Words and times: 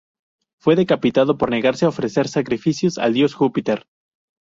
Fue 0.57 0.75
decapitada 0.75 1.35
por 1.37 1.51
negarse 1.51 1.85
a 1.85 1.89
ofrecer 1.89 2.27
sacrificios 2.27 2.97
al 2.97 3.13
dios 3.13 3.35
Júpiter. 3.35 3.85